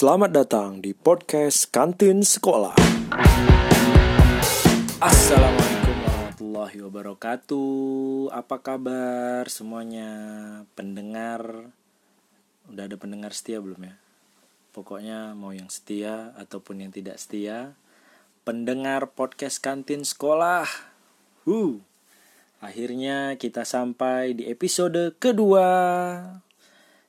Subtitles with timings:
[0.00, 2.72] Selamat datang di podcast Kantin Sekolah.
[4.96, 8.32] Assalamualaikum warahmatullahi wabarakatuh.
[8.32, 10.08] Apa kabar semuanya?
[10.72, 11.68] Pendengar
[12.72, 14.00] udah ada pendengar setia belum ya?
[14.72, 17.76] Pokoknya mau yang setia ataupun yang tidak setia,
[18.48, 20.64] pendengar podcast Kantin Sekolah.
[21.44, 21.76] Huh.
[22.64, 25.68] Akhirnya kita sampai di episode kedua.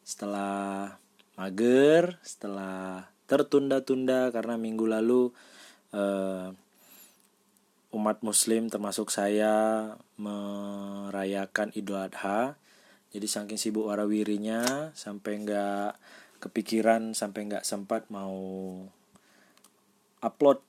[0.03, 0.99] Setelah
[1.36, 5.31] mager setelah tertunda-tunda karena minggu lalu
[5.95, 6.52] uh,
[7.91, 12.55] umat muslim termasuk saya merayakan Idul Adha.
[13.12, 15.99] Jadi saking sibuk warawirinya sampai nggak
[16.39, 18.39] kepikiran sampai nggak sempat mau
[20.23, 20.63] upload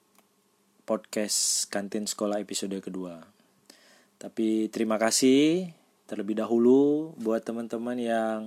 [0.83, 3.23] podcast kantin sekolah episode kedua.
[4.19, 5.70] Tapi terima kasih
[6.11, 8.39] terlebih dahulu buat teman-teman yang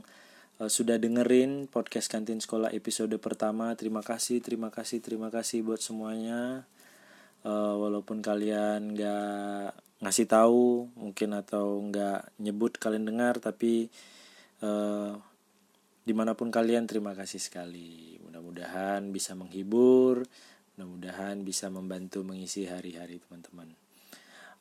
[0.60, 3.76] uh, sudah dengerin podcast kantin sekolah episode pertama.
[3.76, 6.68] Terima kasih terima kasih terima kasih buat semuanya.
[7.46, 13.88] Uh, walaupun kalian nggak ngasih tahu mungkin atau nggak nyebut kalian dengar tapi
[14.66, 15.14] uh,
[16.06, 18.18] di mana pun kalian terima kasih sekali.
[18.26, 20.26] Mudah-mudahan bisa menghibur
[20.76, 23.72] mudah-mudahan bisa membantu mengisi hari-hari teman-teman.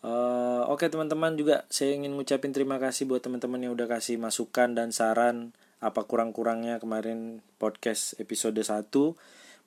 [0.05, 4.21] Uh, Oke okay, teman-teman juga saya ingin ngucapin terima kasih buat teman-teman yang udah kasih
[4.21, 5.51] masukan dan saran
[5.85, 8.89] apa kurang-kurangnya kemarin podcast episode 1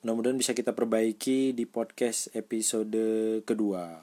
[0.02, 2.98] mudah-mudahan bisa kita perbaiki di podcast episode
[3.46, 4.02] kedua.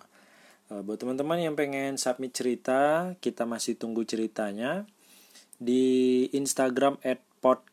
[0.72, 4.88] Uh, buat teman-teman yang pengen submit cerita kita masih tunggu ceritanya
[5.60, 7.20] di Instagram at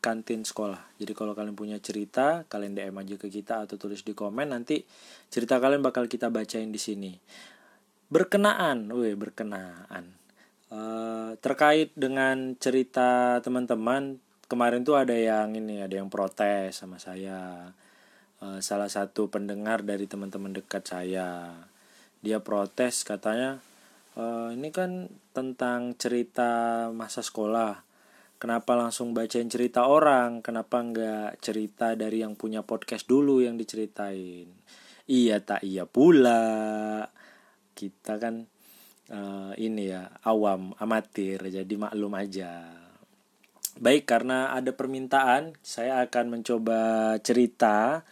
[0.03, 4.13] kantin sekolah jadi kalau kalian punya cerita kalian DM aja ke kita atau tulis di
[4.13, 4.53] komen.
[4.53, 4.85] Nanti
[5.33, 7.11] cerita kalian bakal kita bacain di sini.
[8.11, 10.19] Berkenaan weh berkenaan.
[10.69, 14.22] Uh, terkait dengan cerita teman-teman
[14.53, 17.73] kemarin tuh ada yang ini ada yang protes sama saya.
[18.37, 21.57] Uh, salah satu pendengar dari teman-teman dekat saya.
[22.21, 23.57] Dia protes katanya
[24.13, 27.81] uh, ini kan tentang cerita masa sekolah.
[28.37, 30.45] Kenapa langsung bacain cerita orang?
[30.45, 34.45] Kenapa nggak cerita dari yang punya podcast dulu yang diceritain?
[35.09, 37.09] Iya tak iya pula.
[37.73, 38.45] Kita kan
[39.09, 41.41] uh, ini ya awam amatir.
[41.41, 42.82] Jadi maklum aja
[43.73, 48.05] Baik, karena ada permintaan, saya akan mencoba cerita.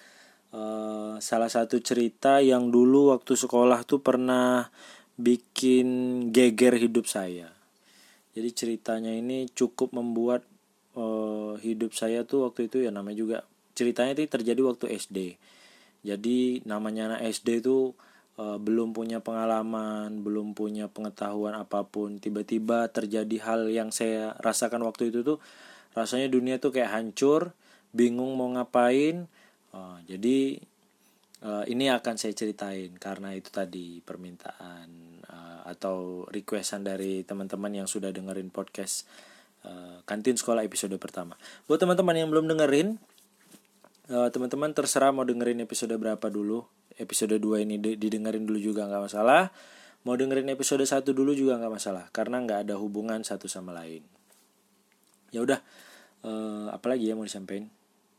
[0.51, 4.67] Uh, salah satu cerita yang dulu waktu sekolah tuh pernah
[5.15, 5.87] bikin
[6.33, 7.53] geger hidup saya.
[8.35, 10.43] Jadi ceritanya ini cukup membuat
[10.97, 13.37] uh, hidup saya tuh waktu itu ya namanya juga
[13.77, 15.17] ceritanya itu terjadi waktu SD.
[16.01, 17.93] Jadi namanya anak SD itu
[18.39, 24.85] uh, belum punya pengalaman, belum punya pengetahuan apa pun, tiba-tiba terjadi hal yang saya rasakan
[24.87, 25.37] waktu itu tuh
[25.91, 27.51] rasanya dunia tuh kayak hancur,
[27.91, 29.27] bingung mau ngapain.
[29.71, 30.59] Uh, jadi
[31.43, 34.87] uh, ini akan saya ceritain karena itu tadi permintaan
[35.27, 39.07] uh, atau requestan dari teman-teman yang sudah dengerin podcast
[39.67, 41.35] uh, kantin sekolah episode pertama.
[41.67, 42.99] Buat teman-teman yang belum dengerin,
[44.11, 46.67] teman-teman terserah mau dengerin episode berapa dulu
[46.99, 49.53] episode 2 ini didengerin dulu juga nggak masalah.
[50.03, 54.01] Mau dengerin episode 1 dulu juga nggak masalah karena nggak ada hubungan satu sama lain.
[55.31, 55.59] Ya udah
[56.25, 57.69] uh, apalagi ya mau disampaikan?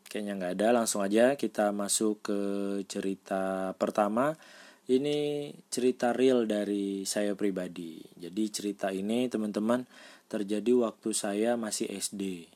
[0.06, 2.40] Kayaknya nggak ada langsung aja kita masuk ke
[2.86, 4.36] cerita pertama.
[4.82, 8.02] Ini cerita real dari saya pribadi.
[8.18, 9.86] Jadi cerita ini teman-teman
[10.26, 12.50] terjadi waktu saya masih SD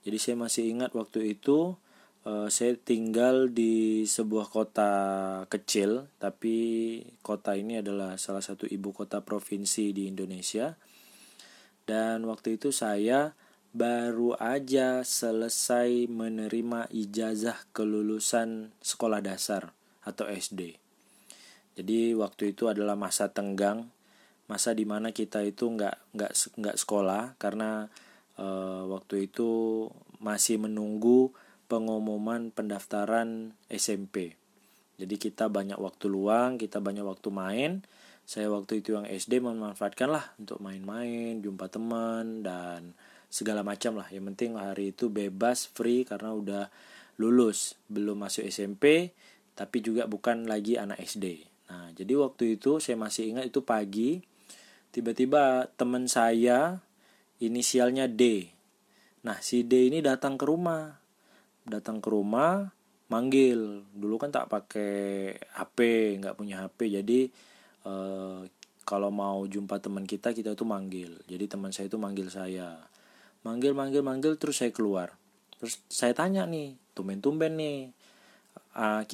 [0.00, 1.76] jadi saya masih ingat waktu itu
[2.26, 4.92] uh, saya tinggal di sebuah kota
[5.48, 6.56] kecil, tapi
[7.24, 10.76] kota ini adalah salah satu ibu kota provinsi di Indonesia.
[11.84, 13.34] Dan waktu itu saya
[13.70, 19.70] baru aja selesai menerima ijazah kelulusan sekolah dasar
[20.02, 20.74] atau SD.
[21.78, 23.86] Jadi waktu itu adalah masa tenggang,
[24.50, 27.86] masa di mana kita itu nggak nggak nggak sekolah karena
[28.34, 28.46] e,
[28.90, 29.86] waktu itu
[30.18, 31.30] masih menunggu
[31.70, 34.34] pengumuman pendaftaran SMP.
[34.98, 37.86] Jadi kita banyak waktu luang, kita banyak waktu main.
[38.26, 42.92] Saya waktu itu yang SD memanfaatkan lah untuk main-main, jumpa teman dan
[43.32, 44.10] segala macam lah.
[44.12, 46.64] Yang penting hari itu bebas, free karena udah
[47.16, 49.16] lulus, belum masuk SMP,
[49.56, 51.48] tapi juga bukan lagi anak SD.
[51.72, 54.20] Nah, jadi waktu itu saya masih ingat itu pagi,
[54.92, 56.84] tiba-tiba teman saya
[57.40, 58.52] inisialnya D.
[59.24, 60.99] Nah, si D ini datang ke rumah
[61.70, 62.74] datang ke rumah
[63.10, 63.86] manggil.
[63.94, 65.78] Dulu kan tak pakai HP
[66.22, 67.20] nggak punya HP jadi
[67.86, 68.42] uh,
[68.86, 71.14] kalau mau jumpa teman kita kita tuh manggil.
[71.30, 72.82] Jadi teman saya itu manggil saya.
[73.46, 75.14] Manggil manggil manggil terus saya keluar.
[75.62, 77.94] Terus saya tanya nih tumben tumben nih
[78.74, 79.06] uh,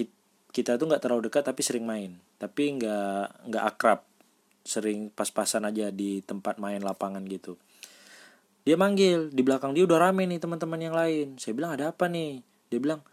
[0.50, 2.16] kita tuh nggak terlalu dekat tapi sering main.
[2.40, 4.00] Tapi nggak nggak akrab.
[4.66, 7.60] Sering pas-pasan aja di tempat main lapangan gitu
[8.66, 11.38] dia manggil di belakang dia udah rame nih teman-teman yang lain.
[11.38, 12.42] Saya bilang ada apa nih?
[12.66, 13.06] Dia bilang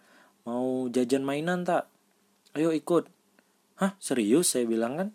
[0.49, 1.85] mau jajan mainan tak.
[2.57, 3.05] Ayo ikut.
[3.77, 3.93] Hah?
[4.01, 4.49] Serius?
[4.49, 5.09] Saya bilang kan.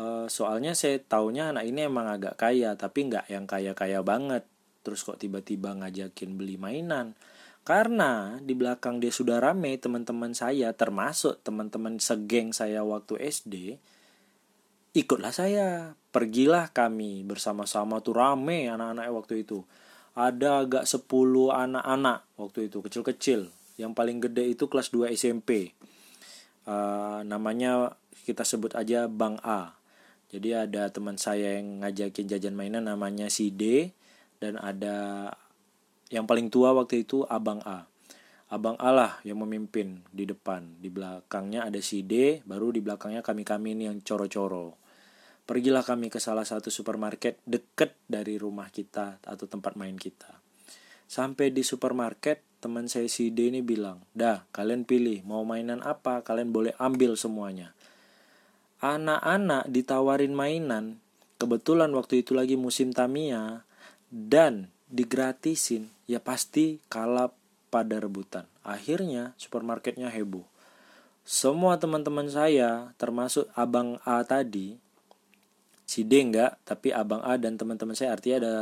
[0.00, 4.48] E, soalnya saya taunya anak ini emang agak kaya tapi nggak yang kaya-kaya banget.
[4.80, 7.12] Terus kok tiba-tiba ngajakin beli mainan?
[7.68, 13.76] Karena di belakang dia sudah rame teman-teman saya termasuk teman-teman segeng saya waktu SD.
[14.96, 15.92] Ikutlah saya.
[16.18, 19.62] Pergilah kami bersama-sama tuh rame anak-anak waktu itu.
[20.18, 21.06] Ada agak 10
[21.54, 23.54] anak-anak waktu itu, kecil-kecil.
[23.78, 25.78] Yang paling gede itu kelas 2 SMP.
[26.66, 27.94] Uh, namanya
[28.26, 29.78] kita sebut aja Bang A.
[30.34, 33.94] Jadi ada teman saya yang ngajakin jajan mainan namanya si D
[34.42, 35.30] dan ada
[36.10, 37.86] yang paling tua waktu itu Abang A.
[38.50, 40.82] Abang A lah yang memimpin di depan.
[40.82, 44.87] Di belakangnya ada si D, baru di belakangnya kami-kami ini yang coro-coro.
[45.48, 50.28] Pergilah kami ke salah satu supermarket deket dari rumah kita atau tempat main kita.
[51.08, 56.20] Sampai di supermarket, teman saya si D ini bilang, Dah, kalian pilih mau mainan apa,
[56.20, 57.72] kalian boleh ambil semuanya.
[58.84, 61.00] Anak-anak ditawarin mainan,
[61.40, 63.64] kebetulan waktu itu lagi musim Tamiya,
[64.12, 67.32] dan digratisin ya pasti kalah
[67.72, 68.44] pada rebutan.
[68.68, 70.44] Akhirnya supermarketnya heboh.
[71.24, 74.76] Semua teman-teman saya termasuk abang A tadi
[75.88, 78.54] si D enggak, tapi abang A dan teman-teman saya artinya ada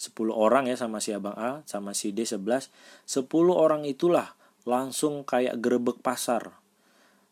[0.00, 2.72] 10 orang ya sama si abang A sama si D 11.
[3.04, 4.32] 10 orang itulah
[4.64, 6.56] langsung kayak gerebek pasar.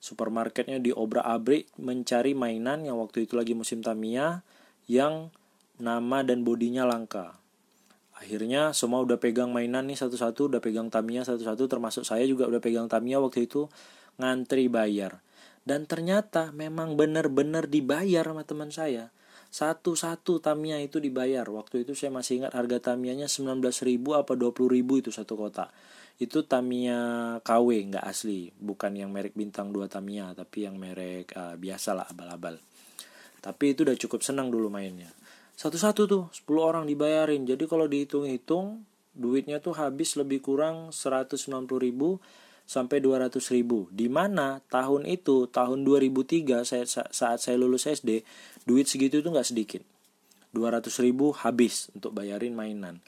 [0.00, 4.44] Supermarketnya diobrak-abrik mencari mainan yang waktu itu lagi musim Tamiya
[4.84, 5.32] yang
[5.80, 7.40] nama dan bodinya langka
[8.20, 12.60] akhirnya semua udah pegang mainan nih satu-satu udah pegang Tamiya satu-satu termasuk saya juga udah
[12.60, 13.72] pegang Tamiya waktu itu
[14.20, 15.24] ngantri bayar
[15.64, 19.08] dan ternyata memang benar-benar dibayar sama teman saya
[19.50, 21.42] satu-satu Tamiya itu dibayar.
[21.42, 23.58] Waktu itu saya masih ingat harga Tamiyanya 19.000
[24.14, 25.74] apa 20.000 itu satu kotak.
[26.22, 27.00] Itu Tamiya
[27.42, 28.54] KW nggak asli.
[28.54, 32.62] Bukan yang merek bintang 2 Tamiya tapi yang merek uh, biasa lah abal-abal.
[33.42, 35.10] Tapi itu udah cukup senang dulu mainnya.
[35.58, 37.42] Satu-satu tuh 10 orang dibayarin.
[37.42, 38.86] Jadi kalau dihitung-hitung
[39.18, 42.22] duitnya tuh habis lebih kurang 190 ribu
[42.70, 43.90] sampai 200 ribu.
[43.90, 48.22] Di mana tahun itu tahun 2003 saya, saat saya lulus SD
[48.62, 49.82] duit segitu itu nggak sedikit.
[50.54, 53.02] 200 ribu habis untuk bayarin mainan.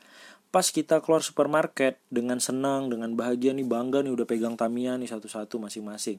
[0.51, 5.07] Pas kita keluar supermarket dengan senang dengan bahagia nih bangga nih udah pegang Tamiya nih
[5.07, 6.19] satu-satu masing-masing.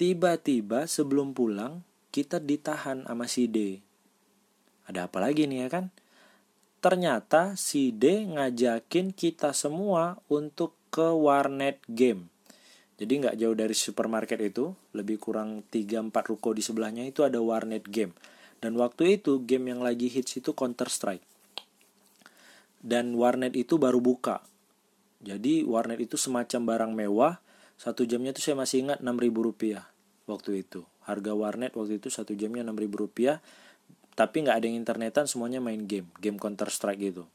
[0.00, 3.84] Tiba-tiba sebelum pulang kita ditahan sama si D.
[4.88, 5.92] Ada apa lagi nih ya kan?
[6.80, 12.32] Ternyata si D ngajakin kita semua untuk ke warnet game.
[12.98, 17.86] Jadi nggak jauh dari supermarket itu, lebih kurang 3-4 ruko di sebelahnya itu ada warnet
[17.86, 18.10] game.
[18.58, 21.22] Dan waktu itu game yang lagi hits itu Counter Strike.
[22.82, 24.42] Dan warnet itu baru buka.
[25.22, 27.34] Jadi warnet itu semacam barang mewah.
[27.78, 29.86] Satu jamnya tuh saya masih ingat 6000 rupiah
[30.26, 30.82] waktu itu.
[31.06, 33.38] Harga warnet waktu itu satu jamnya 6000 rupiah
[34.18, 37.30] tapi nggak ada yang internetan semuanya main game game counter strike gitu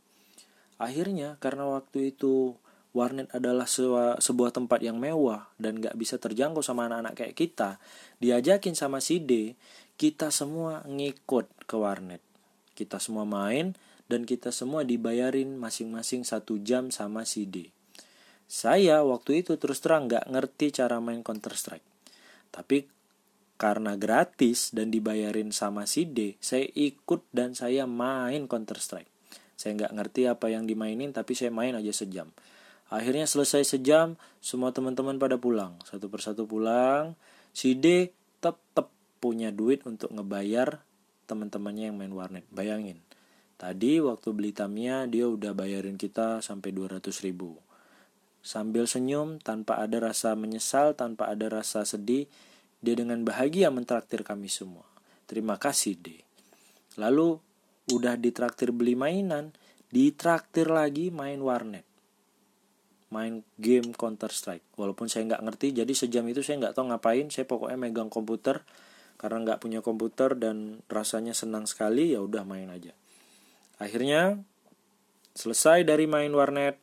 [0.75, 2.59] akhirnya karena waktu itu
[2.93, 4.21] warnet adalah sebuah,
[4.53, 7.69] tempat yang mewah dan nggak bisa terjangkau sama anak-anak kayak kita
[8.21, 9.57] diajakin sama si D
[9.97, 12.21] kita semua ngikut ke warnet
[12.77, 13.73] kita semua main
[14.07, 17.73] dan kita semua dibayarin masing-masing satu jam sama si D
[18.45, 21.85] saya waktu itu terus terang nggak ngerti cara main counter strike
[22.53, 22.85] tapi
[23.63, 29.07] karena gratis dan dibayarin sama si D, saya ikut dan saya main Counter Strike.
[29.55, 32.27] Saya nggak ngerti apa yang dimainin, tapi saya main aja sejam.
[32.93, 35.81] Akhirnya selesai sejam, semua teman-teman pada pulang.
[35.81, 37.17] Satu persatu pulang.
[37.49, 40.85] Si D tetap punya duit untuk ngebayar
[41.25, 42.45] teman-temannya yang main warnet.
[42.53, 43.01] Bayangin,
[43.57, 47.57] tadi waktu beli Tamiya dia udah bayarin kita sampai 200 ribu.
[48.45, 52.29] Sambil senyum, tanpa ada rasa menyesal, tanpa ada rasa sedih,
[52.83, 54.85] dia dengan bahagia mentraktir kami semua.
[55.25, 56.19] Terima kasih, D.
[56.99, 57.39] Lalu
[57.89, 59.55] udah ditraktir beli mainan,
[59.89, 61.87] ditraktir lagi main warnet.
[63.13, 64.65] Main game Counter Strike.
[64.73, 67.29] Walaupun saya nggak ngerti, jadi sejam itu saya nggak tahu ngapain.
[67.29, 68.65] Saya pokoknya megang komputer
[69.21, 72.17] karena nggak punya komputer dan rasanya senang sekali.
[72.17, 72.97] Ya udah main aja.
[73.77, 74.41] Akhirnya
[75.37, 76.81] selesai dari main warnet,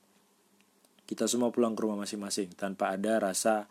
[1.10, 3.66] kita semua pulang ke rumah masing-masing tanpa ada rasa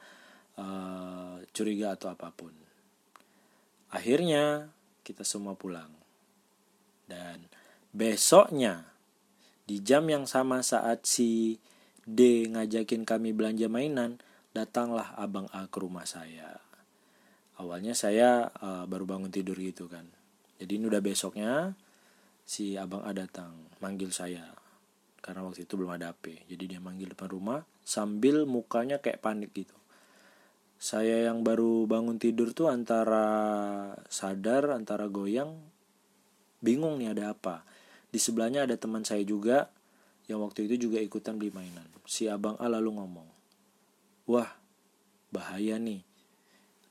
[0.60, 2.52] uh, curiga atau apa pun.
[3.96, 4.76] Akhirnya
[5.08, 5.90] kita semua pulang.
[7.08, 7.48] Dan
[7.96, 8.86] besoknya
[9.66, 11.58] di jam yang sama saat si
[12.10, 14.18] D ngajakin kami belanja mainan,
[14.50, 16.58] datanglah abang A ke rumah saya.
[17.62, 20.10] Awalnya saya uh, baru bangun tidur gitu kan.
[20.58, 21.78] Jadi ini udah besoknya
[22.50, 24.58] si abang A datang manggil saya.
[25.22, 29.54] Karena waktu itu belum ada HP jadi dia manggil depan rumah sambil mukanya kayak panik
[29.54, 29.76] gitu.
[30.80, 33.28] Saya yang baru bangun tidur tuh antara
[34.08, 35.54] sadar antara goyang
[36.64, 37.68] bingung nih ada apa.
[38.10, 39.70] Di sebelahnya ada teman saya juga
[40.30, 41.90] yang waktu itu juga ikutan beli mainan.
[42.06, 43.28] Si abang A lalu ngomong
[44.30, 44.54] wah
[45.34, 46.06] bahaya nih.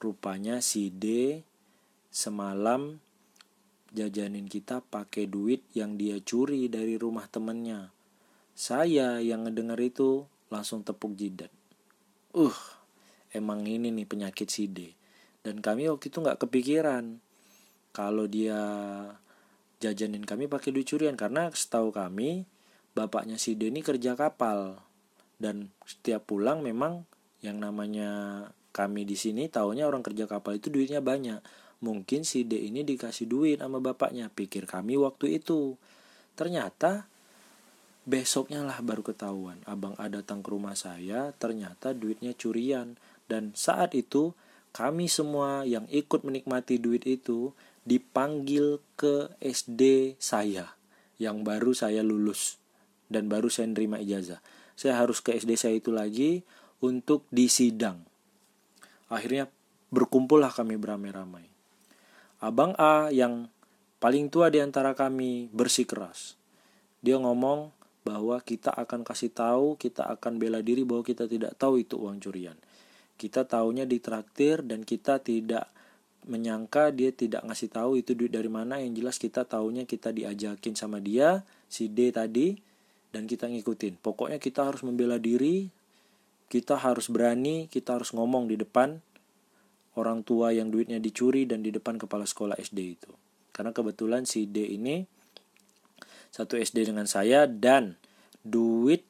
[0.02, 1.38] Rupanya si D
[2.10, 2.98] semalam
[3.94, 7.94] jajanin kita pakai duit yang dia curi dari rumah temennya.
[8.58, 11.54] Saya yang ngedenger itu langsung tepuk jidat.
[12.34, 12.58] Uh
[13.30, 14.98] emang ini nih penyakit si D.
[15.46, 17.22] Dan kami waktu itu nggak kepikiran
[17.94, 18.58] kalau dia
[19.78, 21.14] jajanin kami pakai duit curian.
[21.14, 22.46] Karena setahu kami
[22.98, 24.82] bapaknya si ini kerja kapal.
[25.38, 27.06] Dan setiap pulang memang
[27.46, 28.42] yang namanya
[28.74, 31.38] kami di sini taunya orang kerja kapal itu duitnya banyak.
[31.78, 34.26] Mungkin si D ini dikasih duit sama bapaknya.
[34.34, 35.78] Pikir kami waktu itu.
[36.34, 37.06] Ternyata
[38.02, 39.62] besoknya lah baru ketahuan.
[39.62, 42.98] Abang ada datang ke rumah saya ternyata duitnya curian.
[43.30, 44.34] Dan saat itu
[44.74, 47.54] kami semua yang ikut menikmati duit itu
[47.86, 50.74] dipanggil ke SD saya
[51.18, 52.57] yang baru saya lulus
[53.08, 54.40] dan baru saya nerima ijazah.
[54.78, 56.46] Saya harus ke SD saya itu lagi
[56.78, 58.04] untuk disidang.
[59.10, 59.50] Akhirnya
[59.90, 61.48] berkumpullah kami beramai-ramai.
[62.38, 63.50] Abang A yang
[63.98, 66.38] paling tua di antara kami bersikeras.
[67.02, 67.74] Dia ngomong
[68.06, 72.22] bahwa kita akan kasih tahu, kita akan bela diri bahwa kita tidak tahu itu uang
[72.22, 72.54] curian.
[73.18, 75.66] Kita taunya ditraktir dan kita tidak
[76.28, 80.76] menyangka dia tidak ngasih tahu itu duit dari mana yang jelas kita taunya kita diajakin
[80.76, 82.67] sama dia si D tadi
[83.14, 85.68] dan kita ngikutin pokoknya kita harus membela diri
[86.48, 89.00] kita harus berani kita harus ngomong di depan
[89.98, 93.12] orang tua yang duitnya dicuri dan di depan kepala sekolah SD itu
[93.52, 95.02] karena kebetulan si D ini
[96.28, 97.96] satu SD dengan saya dan
[98.44, 99.02] duit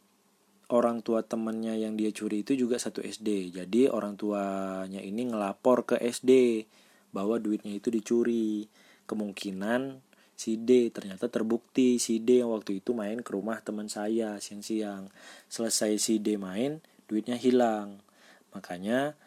[0.69, 3.57] orang tua temennya yang dia curi itu juga satu SD.
[3.57, 6.65] Jadi orang tuanya ini ngelapor ke SD
[7.13, 8.69] bahwa duitnya itu dicuri.
[9.09, 10.05] Kemungkinan
[10.39, 15.11] si D ternyata terbukti si D yang waktu itu main ke rumah teman saya siang-siang.
[15.51, 16.79] Selesai si D main,
[17.11, 17.99] duitnya hilang.
[18.55, 19.19] Makanya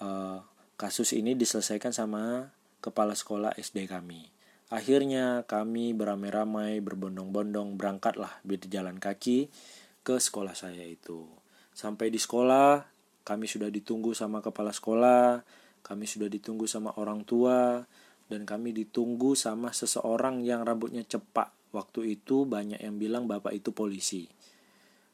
[0.00, 0.38] eh,
[0.80, 2.48] kasus ini diselesaikan sama
[2.80, 4.32] kepala sekolah SD kami.
[4.72, 8.40] Akhirnya kami beramai-ramai berbondong-bondong berangkatlah
[8.72, 9.52] jalan kaki
[10.00, 11.28] ke sekolah saya itu.
[11.76, 12.88] Sampai di sekolah,
[13.22, 15.44] kami sudah ditunggu sama kepala sekolah,
[15.84, 17.84] kami sudah ditunggu sama orang tua,
[18.30, 21.52] dan kami ditunggu sama seseorang yang rambutnya cepak.
[21.74, 24.30] Waktu itu banyak yang bilang bapak itu polisi.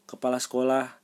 [0.05, 1.01] Kepala sekolah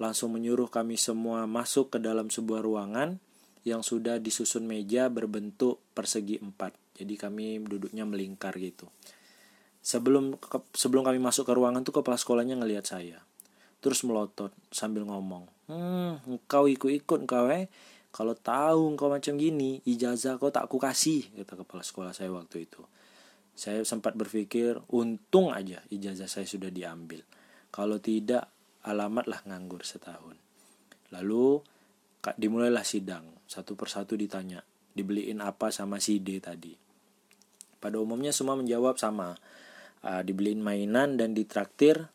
[0.00, 3.18] langsung menyuruh kami semua masuk ke dalam sebuah ruangan
[3.66, 6.72] yang sudah disusun meja berbentuk persegi empat.
[6.96, 8.88] Jadi kami duduknya melingkar gitu.
[9.82, 10.36] Sebelum
[10.72, 13.20] sebelum kami masuk ke ruangan tuh kepala sekolahnya ngelihat saya
[13.80, 17.72] terus melotot sambil ngomong hmm engkau ikut-ikut engkau eh
[18.10, 22.66] kalau tahu engkau macam gini ijazah kau tak aku kasih kata kepala sekolah saya waktu
[22.66, 22.82] itu.
[23.54, 27.22] Saya sempat berpikir untung aja ijazah saya sudah diambil.
[27.70, 28.50] Kalau tidak
[28.82, 30.34] alamatlah nganggur setahun.
[31.14, 31.62] Lalu
[32.34, 33.30] dimulailah sidang.
[33.46, 36.74] Satu persatu ditanya dibeliin apa sama si D tadi?
[37.78, 39.38] Pada umumnya semua menjawab sama.
[40.00, 42.08] Uh, dibeliin mainan dan ditraktir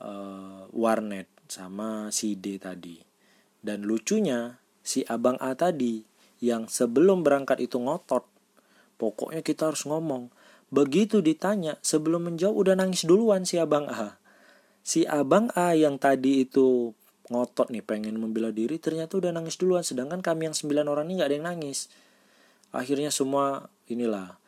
[0.00, 2.98] uh, warnet sama si D tadi.
[3.60, 6.06] Dan lucunya si abang A tadi
[6.38, 8.22] yang sebelum berangkat itu ngotot.
[8.96, 10.30] Pokoknya kita harus ngomong.
[10.70, 14.14] Begitu ditanya sebelum menjawab udah nangis duluan si abang A.
[14.86, 16.94] Si abang A yang tadi itu
[17.26, 21.14] ngotot nih pengen membela diri ternyata udah nangis duluan sedangkan kami yang sembilan orang ini
[21.18, 21.90] nggak ada yang nangis
[22.70, 24.38] akhirnya semua inilah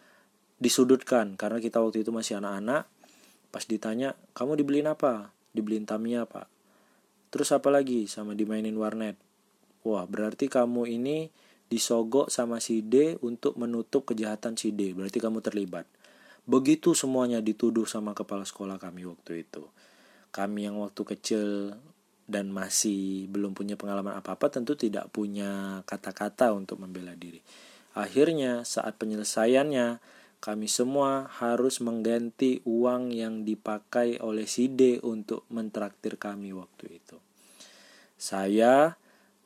[0.62, 2.86] disudutkan karena kita waktu itu masih anak-anak
[3.50, 6.46] pas ditanya kamu dibeliin apa dibeliin Tamiya pak
[7.34, 9.18] terus apa lagi sama dimainin warnet
[9.88, 11.32] wah berarti kamu ini
[11.68, 14.96] disogok sama si D untuk menutup kejahatan si D.
[14.96, 15.84] Berarti kamu terlibat.
[16.48, 19.68] Begitu semuanya dituduh sama kepala sekolah kami waktu itu.
[20.32, 21.76] Kami yang waktu kecil
[22.28, 27.40] dan masih belum punya pengalaman apa-apa tentu tidak punya kata-kata untuk membela diri.
[27.96, 30.00] Akhirnya saat penyelesaiannya
[30.38, 37.16] kami semua harus mengganti uang yang dipakai oleh si D untuk mentraktir kami waktu itu.
[38.16, 38.96] Saya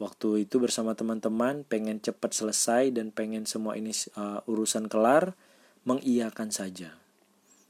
[0.03, 5.39] waktu itu bersama teman-teman pengen cepat selesai dan pengen semua ini uh, urusan kelar,
[5.87, 6.99] mengiyakan saja.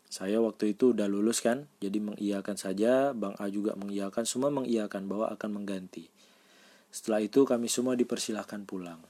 [0.08, 5.08] Saya waktu itu udah lulus kan, jadi mengiyakan saja, Bang A juga mengiyakan, semua mengiyakan
[5.08, 6.08] bahwa akan mengganti.
[6.92, 9.00] Setelah itu kami semua dipersilahkan pulang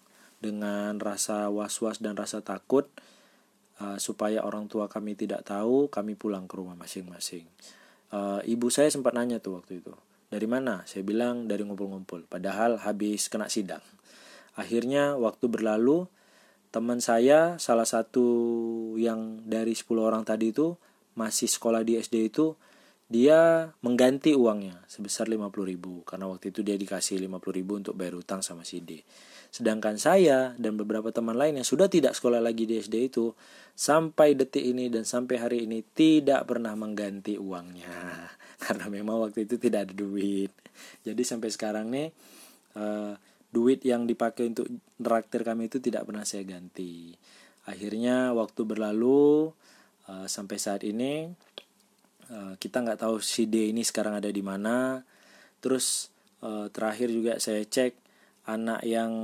[0.43, 2.91] dengan rasa was-was dan rasa takut
[3.83, 7.47] uh, supaya orang tua kami tidak tahu kami pulang ke rumah masing-masing.
[8.15, 9.95] Uh, ibu saya sempat nanya tuh waktu itu
[10.33, 10.81] dari mana?
[10.89, 12.25] Saya bilang dari ngumpul-ngumpul.
[12.25, 13.85] Padahal habis kena sidang.
[14.57, 16.09] Akhirnya waktu berlalu
[16.73, 18.25] teman saya salah satu
[18.97, 20.73] yang dari 10 orang tadi itu
[21.13, 22.57] masih sekolah di SD itu
[23.13, 28.17] dia mengganti uangnya sebesar 50 ribu karena waktu itu dia dikasih 50 ribu untuk bayar
[28.17, 29.05] utang sama si D.
[29.53, 33.37] Sedangkan saya dan beberapa teman lain yang sudah tidak sekolah lagi di SD itu
[33.77, 38.33] sampai detik ini dan sampai hari ini tidak pernah mengganti uangnya
[38.67, 40.55] karena memang waktu itu tidak ada duit.
[41.03, 42.09] Jadi sampai sekarang nih
[42.79, 43.19] uh,
[43.51, 47.13] duit yang dipakai untuk traktir kami itu tidak pernah saya ganti.
[47.67, 49.51] Akhirnya waktu berlalu
[50.07, 51.27] uh, sampai saat ini
[52.31, 55.03] uh, kita nggak tahu si D ini sekarang ada di mana.
[55.63, 56.11] Terus
[56.75, 57.95] terakhir juga saya cek
[58.51, 59.15] anak yang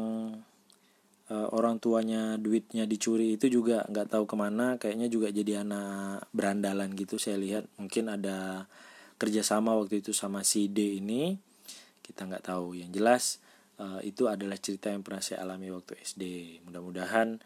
[1.35, 4.79] orang tuanya duitnya dicuri itu juga nggak tahu ke mana.
[4.79, 7.19] Kayaknya juga jadi anak berandalan gitu.
[7.19, 8.71] Saya lihat mungkin ada
[9.19, 11.35] kerjasama waktu itu sama si D ini.
[12.01, 12.79] Kita nggak tahu.
[12.79, 13.25] Yang jelas
[13.83, 16.23] uh, itu adalah cerita yang pernah saya alami waktu SD.
[16.65, 17.37] Mudah-mudahan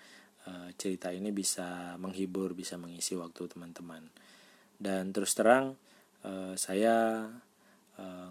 [0.47, 4.05] uh, cerita ini bisa menghibur, bisa mengisi waktu teman-teman.
[4.76, 5.75] Dan terus terang
[6.29, 7.26] uh, saya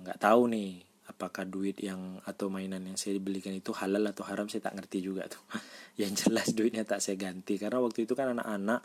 [0.01, 4.24] nggak uh, tahu nih apakah duit yang atau mainan yang saya belikan itu halal atau
[4.24, 5.43] haram saya tak ngerti juga tuh.
[6.01, 8.81] yang jelas duitnya tak saya ganti karena waktu itu kan anak-anak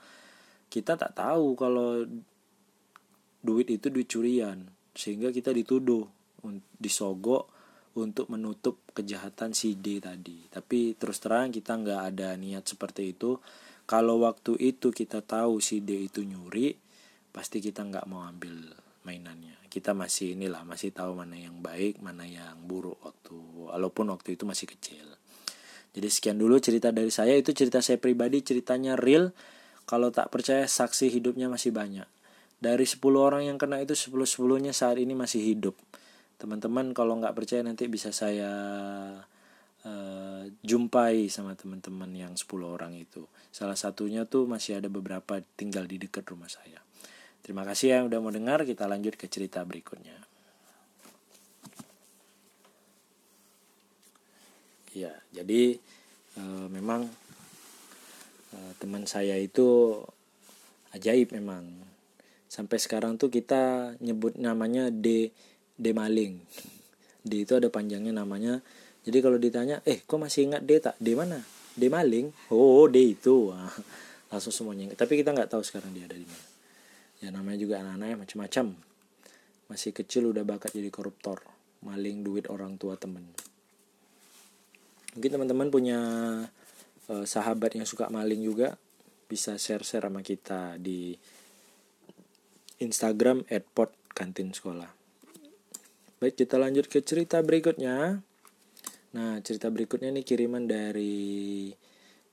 [0.66, 2.02] kita tak tahu kalau
[3.46, 4.66] duit itu duit curian
[4.98, 6.02] sehingga kita dituduh
[6.82, 7.46] disogok
[7.96, 10.46] untuk menutup kejahatan si D tadi.
[10.52, 13.40] Tapi terus terang kita nggak ada niat seperti itu.
[13.86, 16.74] Kalau waktu itu kita tahu si D itu nyuri,
[17.32, 18.74] pasti kita nggak mau ambil
[19.06, 19.56] mainannya.
[19.70, 23.36] Kita masih inilah masih tahu mana yang baik, mana yang buruk waktu
[23.72, 25.06] walaupun waktu itu masih kecil.
[25.96, 29.32] Jadi sekian dulu cerita dari saya itu cerita saya pribadi, ceritanya real.
[29.88, 32.08] Kalau tak percaya saksi hidupnya masih banyak.
[32.56, 35.76] Dari 10 orang yang kena itu 10-10-nya saat ini masih hidup.
[36.40, 38.52] Teman-teman kalau nggak percaya nanti bisa saya
[39.84, 43.28] uh, jumpai sama teman-teman yang 10 orang itu.
[43.52, 46.80] Salah satunya tuh masih ada beberapa tinggal di dekat rumah saya.
[47.44, 48.64] Terima kasih yang udah mau dengar.
[48.64, 50.16] Kita lanjut ke cerita berikutnya.
[54.96, 55.76] Ya jadi
[56.40, 57.04] uh, memang
[58.56, 60.00] uh, teman saya itu
[60.96, 61.68] ajaib memang
[62.46, 65.30] sampai sekarang tuh kita nyebut namanya D
[65.76, 66.40] D maling.
[67.26, 68.62] D itu ada panjangnya namanya.
[69.06, 70.94] Jadi kalau ditanya eh kok masih ingat D tak?
[70.98, 71.42] D mana?
[71.74, 72.30] D maling?
[72.54, 73.52] Oh D itu.
[74.32, 76.46] Langsung semuanya tapi kita nggak tahu sekarang dia ada di mana.
[77.22, 78.66] Ya namanya juga anak-anaknya macam-macam.
[79.66, 81.42] Masih kecil udah bakat jadi koruptor.
[81.82, 83.26] Maling duit orang tua temen.
[85.16, 85.98] Mungkin teman-teman punya
[87.08, 88.76] uh, sahabat yang suka maling juga
[89.26, 91.16] bisa share-share sama kita di
[92.82, 94.96] Instagram @pod kantin sekolah
[96.16, 98.24] Baik, kita lanjut ke cerita berikutnya.
[99.12, 101.68] Nah, cerita berikutnya ini kiriman dari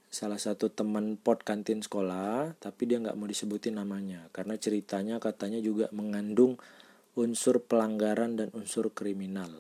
[0.08, 5.60] salah satu teman pot kantin sekolah, tapi dia nggak mau disebutin namanya karena ceritanya katanya
[5.60, 6.56] juga mengandung
[7.20, 9.52] unsur pelanggaran dan unsur kriminal.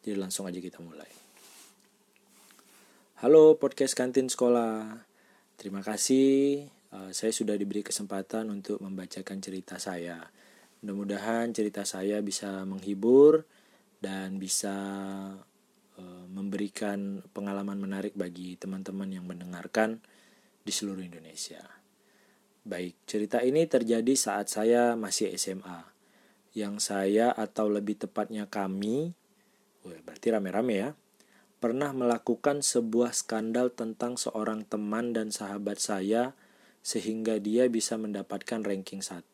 [0.00, 1.10] Jadi langsung aja kita mulai.
[3.20, 5.02] Halo podcast kantin sekolah.
[5.60, 10.24] Terima kasih uh, saya sudah diberi kesempatan untuk membacakan cerita saya.
[10.80, 13.44] Mudah-mudahan cerita saya bisa menghibur
[14.00, 14.76] dan bisa
[16.00, 20.00] uh, memberikan pengalaman menarik bagi teman-teman yang mendengarkan
[20.64, 21.62] di seluruh Indonesia.
[22.66, 25.86] Baik, cerita ini terjadi saat saya masih SMA.
[26.56, 29.14] Yang saya atau lebih tepatnya kami,
[29.86, 30.90] berarti rame-rame ya,
[31.62, 36.34] pernah melakukan sebuah skandal tentang seorang teman dan sahabat saya
[36.86, 39.26] sehingga dia bisa mendapatkan ranking 1.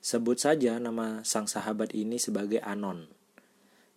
[0.00, 3.04] Sebut saja nama sang sahabat ini sebagai Anon.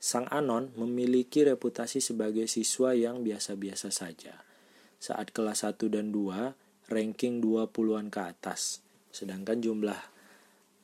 [0.03, 4.43] Sang Anon memiliki reputasi sebagai siswa yang biasa-biasa saja.
[4.99, 8.83] Saat kelas 1 dan 2, ranking 20-an ke atas.
[9.15, 10.11] Sedangkan jumlah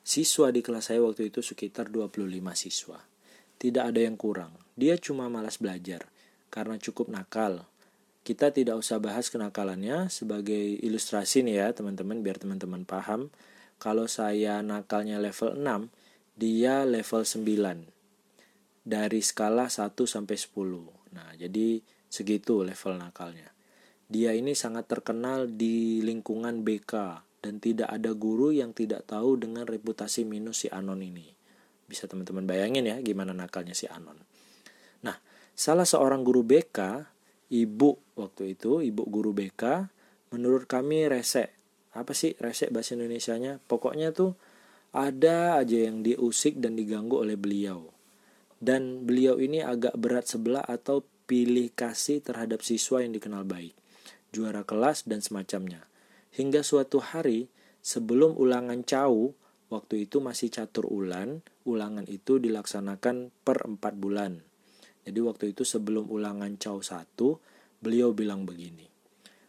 [0.08, 3.04] siswa di kelas saya waktu itu sekitar 25 siswa.
[3.60, 4.56] Tidak ada yang kurang.
[4.80, 6.08] Dia cuma malas belajar
[6.48, 7.68] karena cukup nakal.
[8.28, 13.32] Kita tidak usah bahas kenakalannya sebagai ilustrasi nih ya teman-teman biar teman-teman paham
[13.80, 15.88] kalau saya nakalnya level 6,
[16.36, 18.84] dia level 9.
[18.84, 21.16] Dari skala 1 sampai 10.
[21.16, 21.80] Nah, jadi
[22.12, 23.48] segitu level nakalnya.
[24.12, 29.64] Dia ini sangat terkenal di lingkungan BK dan tidak ada guru yang tidak tahu dengan
[29.64, 31.32] reputasi minus si Anon ini.
[31.88, 34.20] Bisa teman-teman bayangin ya gimana nakalnya si Anon.
[35.08, 35.16] Nah,
[35.58, 37.10] Salah seorang guru BK,
[37.52, 39.90] ibu waktu itu, ibu guru BK,
[40.36, 41.54] menurut kami resek.
[41.96, 43.58] Apa sih resek bahasa Indonesianya?
[43.66, 44.38] Pokoknya tuh
[44.94, 47.90] ada aja yang diusik dan diganggu oleh beliau.
[48.58, 53.76] Dan beliau ini agak berat sebelah atau pilih kasih terhadap siswa yang dikenal baik,
[54.32, 55.86] juara kelas dan semacamnya.
[56.34, 57.52] Hingga suatu hari
[57.84, 59.36] sebelum ulangan cau,
[59.68, 64.47] waktu itu masih catur ulan, ulangan itu dilaksanakan per empat bulan.
[65.08, 67.16] Jadi waktu itu sebelum ulangan Chow 1,
[67.80, 68.92] beliau bilang begini.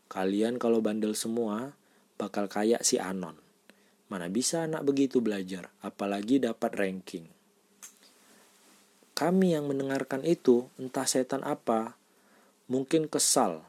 [0.06, 1.74] Kalian kalau bandel semua,
[2.14, 3.34] bakal kayak si Anon.
[4.06, 7.26] Mana bisa anak begitu belajar, apalagi dapat ranking.
[9.18, 11.98] Kami yang mendengarkan itu, entah setan apa,
[12.70, 13.66] mungkin kesal,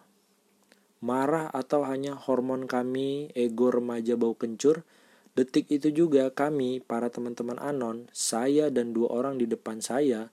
[1.02, 4.86] marah atau hanya hormon kami, ego remaja bau kencur,
[5.34, 10.30] detik itu juga kami, para teman-teman Anon, saya dan dua orang di depan saya,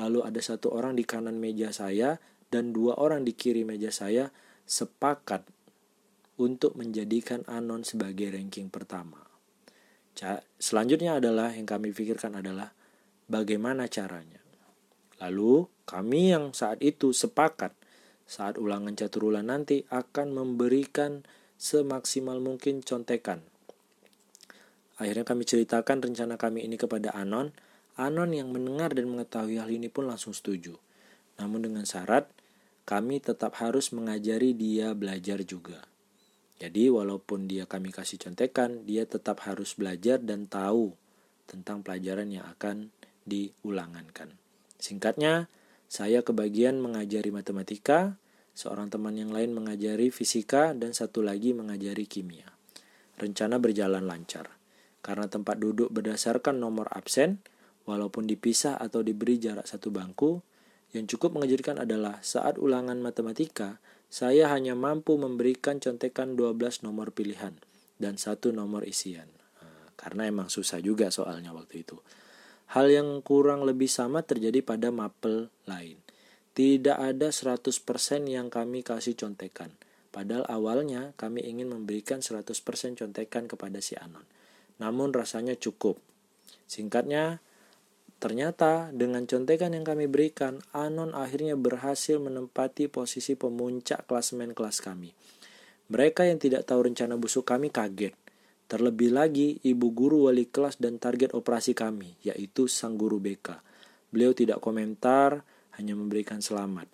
[0.00, 2.16] lalu ada satu orang di kanan meja saya
[2.48, 4.32] dan dua orang di kiri meja saya
[4.64, 5.44] sepakat
[6.40, 9.20] untuk menjadikan Anon sebagai ranking pertama.
[10.56, 12.72] Selanjutnya adalah yang kami pikirkan adalah
[13.28, 14.40] bagaimana caranya.
[15.20, 17.76] Lalu kami yang saat itu sepakat
[18.30, 21.26] saat ulangan caturulan nanti akan memberikan
[21.60, 23.42] semaksimal mungkin contekan.
[24.96, 27.50] Akhirnya kami ceritakan rencana kami ini kepada Anon
[28.00, 30.80] Anon yang mendengar dan mengetahui hal ini pun langsung setuju.
[31.36, 32.32] Namun dengan syarat,
[32.88, 35.84] kami tetap harus mengajari dia belajar juga.
[36.56, 40.96] Jadi walaupun dia kami kasih contekan, dia tetap harus belajar dan tahu
[41.44, 42.88] tentang pelajaran yang akan
[43.28, 44.32] diulangankan.
[44.80, 45.52] Singkatnya,
[45.92, 48.16] saya kebagian mengajari matematika,
[48.56, 52.48] seorang teman yang lain mengajari fisika, dan satu lagi mengajari kimia.
[53.20, 54.56] Rencana berjalan lancar.
[55.00, 57.40] Karena tempat duduk berdasarkan nomor absen,
[57.90, 60.38] Walaupun dipisah atau diberi jarak satu bangku,
[60.94, 67.58] yang cukup mengejutkan adalah saat ulangan matematika, saya hanya mampu memberikan contekan 12 nomor pilihan
[67.98, 69.26] dan satu nomor isian.
[69.58, 71.98] Nah, karena emang susah juga soalnya waktu itu.
[72.70, 75.98] Hal yang kurang lebih sama terjadi pada mapel lain.
[76.54, 77.58] Tidak ada 100%
[78.30, 79.74] yang kami kasih contekan.
[80.14, 82.54] Padahal awalnya kami ingin memberikan 100%
[82.94, 84.26] contekan kepada si Anon.
[84.78, 85.98] Namun rasanya cukup.
[86.70, 87.42] Singkatnya,
[88.20, 95.16] Ternyata dengan contekan yang kami berikan, Anon akhirnya berhasil menempati posisi pemuncak klasemen kelas kami.
[95.88, 98.12] Mereka yang tidak tahu rencana busuk kami kaget.
[98.68, 103.56] Terlebih lagi, ibu guru wali kelas dan target operasi kami, yaitu sang guru BK.
[104.12, 105.42] Beliau tidak komentar,
[105.80, 106.86] hanya memberikan selamat.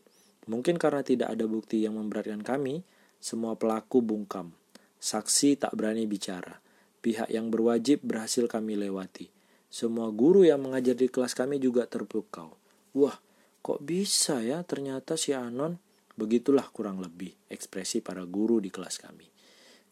[0.46, 2.86] Mungkin karena tidak ada bukti yang memberatkan kami,
[3.18, 4.54] semua pelaku bungkam.
[5.02, 6.62] Saksi tak berani bicara.
[7.02, 9.35] Pihak yang berwajib berhasil kami lewati.
[9.66, 12.56] Semua guru yang mengajar di kelas kami juga terpukau.
[12.96, 13.18] Wah,
[13.60, 15.76] kok bisa ya ternyata si Anon?
[16.16, 19.28] Begitulah kurang lebih ekspresi para guru di kelas kami.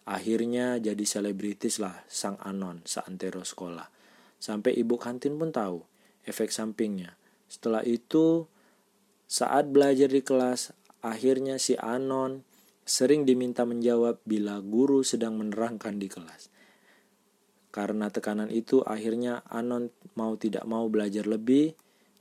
[0.08, 3.88] Akhirnya jadi selebritis lah sang Anon seantero sekolah.
[4.40, 5.84] Sampai ibu kantin pun tahu
[6.24, 7.16] efek sampingnya.
[7.48, 8.48] Setelah itu,
[9.28, 10.72] saat belajar di kelas,
[11.04, 12.44] akhirnya si Anon
[12.84, 16.52] sering diminta menjawab bila guru sedang menerangkan di kelas.
[17.74, 21.74] Karena tekanan itu akhirnya Anon mau tidak mau belajar lebih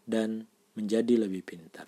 [0.09, 1.85] dan menjadi lebih pintar.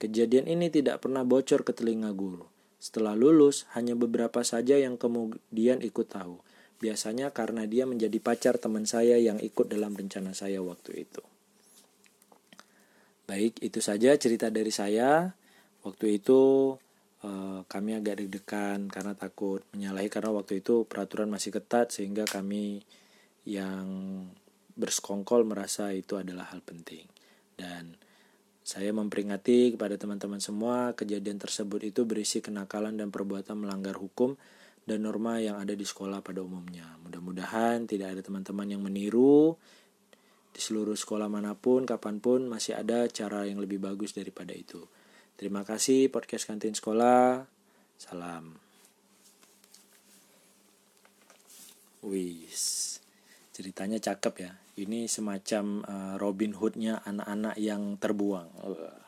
[0.00, 2.48] Kejadian ini tidak pernah bocor ke telinga guru.
[2.80, 6.40] Setelah lulus, hanya beberapa saja yang kemudian ikut tahu.
[6.80, 11.20] Biasanya karena dia menjadi pacar teman saya yang ikut dalam rencana saya waktu itu.
[13.24, 15.32] Baik, itu saja cerita dari saya.
[15.84, 16.40] Waktu itu
[17.24, 22.84] eh, kami agak deg-degan karena takut menyalahi karena waktu itu peraturan masih ketat sehingga kami
[23.48, 23.86] yang
[24.76, 27.08] bersekongkol merasa itu adalah hal penting
[27.56, 27.96] dan
[28.64, 34.40] saya memperingati kepada teman-teman semua kejadian tersebut itu berisi kenakalan dan perbuatan melanggar hukum
[34.88, 36.84] dan norma yang ada di sekolah pada umumnya.
[37.04, 39.56] Mudah-mudahan tidak ada teman-teman yang meniru
[40.54, 44.80] di seluruh sekolah mana pun, kapan pun masih ada cara yang lebih bagus daripada itu.
[45.34, 47.42] Terima kasih podcast kantin sekolah.
[47.98, 48.54] Salam.
[52.06, 52.84] Wis
[53.54, 58.98] ceritanya cakep ya ini semacam uh, Robin Hoodnya anak-anak yang terbuang uh.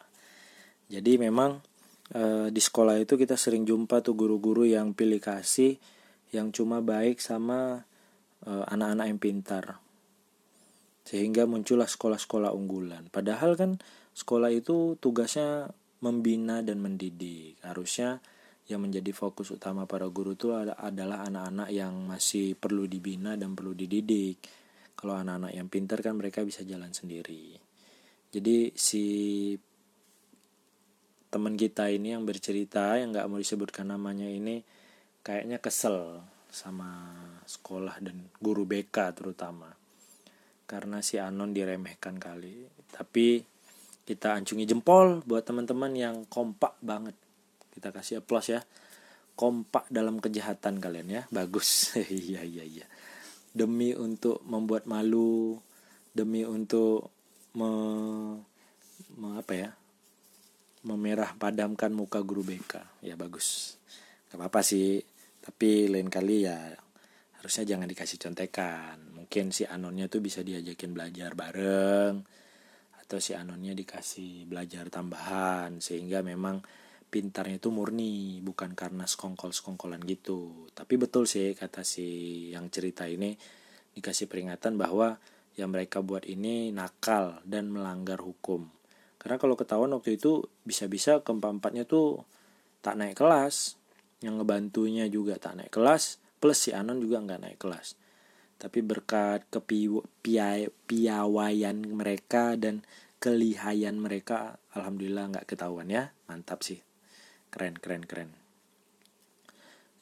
[0.86, 1.58] jadi memang
[2.14, 5.82] uh, di sekolah itu kita sering jumpa tuh guru-guru yang pilih kasih
[6.30, 7.82] yang cuma baik sama
[8.46, 9.64] anak-anak uh, yang pintar
[11.02, 13.82] sehingga muncullah sekolah-sekolah unggulan padahal kan
[14.14, 15.74] sekolah itu tugasnya
[16.06, 18.22] membina dan mendidik harusnya
[18.66, 23.74] yang menjadi fokus utama para guru itu adalah anak-anak yang masih perlu dibina dan perlu
[23.74, 24.42] dididik.
[24.98, 27.54] Kalau anak-anak yang pintar kan mereka bisa jalan sendiri.
[28.34, 29.04] Jadi si
[31.30, 34.62] teman kita ini yang bercerita yang nggak mau disebutkan namanya ini
[35.26, 37.12] kayaknya kesel sama
[37.44, 39.68] sekolah dan guru BK terutama
[40.64, 43.42] karena si Anon diremehkan kali tapi
[44.06, 47.18] kita ancungi jempol buat teman-teman yang kompak banget.
[47.74, 48.62] Kita kasih aplaus ya.
[49.34, 51.22] Kompak dalam kejahatan kalian ya.
[51.34, 51.90] Bagus.
[52.06, 52.86] Iya iya iya.
[53.50, 55.58] Demi untuk membuat malu
[56.14, 57.10] demi untuk
[57.58, 57.70] me,
[59.18, 59.70] me apa ya?
[60.86, 63.74] Memerah padamkan muka guru BK ya bagus.
[64.30, 65.02] Gak apa-apa sih.
[65.42, 66.70] Tapi lain kali ya
[67.42, 69.02] harusnya jangan dikasih contekan.
[69.18, 72.45] Mungkin si anonnya tuh bisa diajakin belajar bareng
[73.06, 76.58] atau si anonnya dikasih belajar tambahan sehingga memang
[77.06, 80.66] pintarnya itu murni bukan karena sekongkol-sekongkolan gitu.
[80.74, 83.38] Tapi betul sih kata si yang cerita ini
[83.94, 85.14] dikasih peringatan bahwa
[85.54, 88.66] yang mereka buat ini nakal dan melanggar hukum.
[89.22, 92.26] Karena kalau ketahuan waktu itu bisa-bisa keempat-empatnya tuh
[92.82, 93.78] tak naik kelas
[94.20, 97.96] yang ngebantunya juga tak naik kelas plus si Anon juga nggak naik kelas
[98.56, 100.72] tapi berkat kepiawaian
[101.92, 102.80] mereka dan
[103.20, 106.12] kelihayan mereka alhamdulillah nggak ketahuan ya.
[106.28, 106.80] Mantap sih.
[107.52, 108.32] Keren keren keren.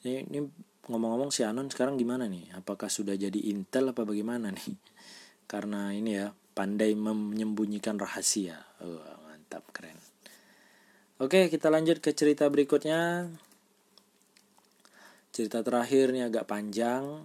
[0.05, 0.39] Ini, ini
[0.87, 2.55] ngomong-ngomong si Anon sekarang gimana nih?
[2.55, 4.77] Apakah sudah jadi intel apa bagaimana nih?
[5.51, 8.63] Karena ini ya pandai menyembunyikan rahasia.
[8.79, 9.99] Oh, mantap keren.
[11.19, 13.27] Oke kita lanjut ke cerita berikutnya.
[15.35, 17.19] Cerita terakhir nih agak panjang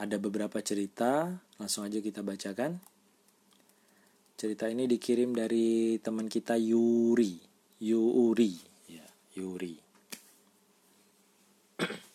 [0.00, 2.80] ada beberapa cerita langsung aja kita bacakan
[4.40, 7.36] cerita ini dikirim dari teman kita Yuri
[7.84, 8.56] Yuri
[8.88, 9.04] ya
[9.36, 9.76] Yuri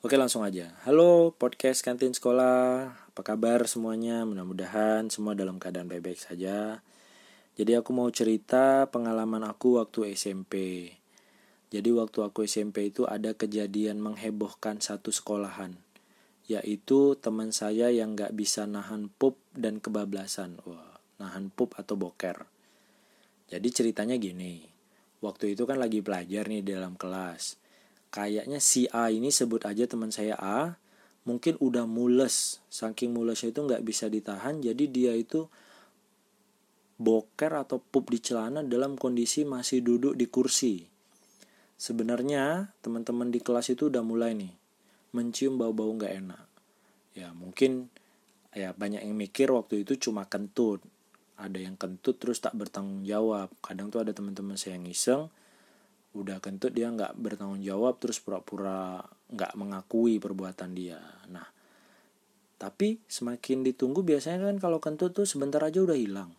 [0.00, 0.72] Oke langsung aja.
[0.88, 2.88] Halo podcast kantin sekolah.
[3.12, 4.24] Apa kabar semuanya?
[4.24, 6.80] Mudah-mudahan semua dalam keadaan baik-baik saja.
[7.60, 10.88] Jadi aku mau cerita pengalaman aku waktu SMP.
[11.68, 15.89] Jadi waktu aku SMP itu ada kejadian menghebohkan satu sekolahan.
[16.50, 20.58] Yaitu teman saya yang gak bisa nahan pup dan kebablasan.
[20.66, 22.42] Wah, nahan pup atau boker.
[23.46, 24.66] Jadi ceritanya gini.
[25.22, 27.60] Waktu itu kan lagi belajar nih dalam kelas
[28.10, 30.76] kayaknya si A ini sebut aja teman saya A
[31.22, 35.46] mungkin udah mules saking mulesnya itu nggak bisa ditahan jadi dia itu
[37.00, 40.84] boker atau pup di celana dalam kondisi masih duduk di kursi
[41.78, 44.52] sebenarnya teman-teman di kelas itu udah mulai nih
[45.16, 46.46] mencium bau-bau nggak enak.
[47.14, 47.90] Ya mungkin
[48.54, 50.82] ya banyak yang mikir waktu itu cuma kentut.
[51.40, 53.48] Ada yang kentut terus tak bertanggung jawab.
[53.64, 55.30] Kadang tuh ada teman-teman saya yang iseng
[56.10, 58.98] udah kentut dia nggak bertanggung jawab terus pura-pura
[59.30, 60.98] nggak mengakui perbuatan dia.
[61.30, 61.46] Nah
[62.60, 66.36] tapi semakin ditunggu biasanya kan kalau kentut tuh sebentar aja udah hilang.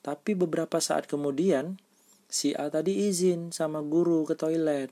[0.00, 1.76] Tapi beberapa saat kemudian
[2.30, 4.88] si A tadi izin sama guru ke toilet.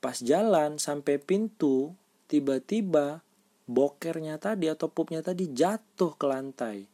[0.00, 1.92] Pas jalan sampai pintu
[2.30, 3.26] tiba-tiba
[3.66, 6.86] bokernya tadi atau pupnya tadi jatuh ke lantai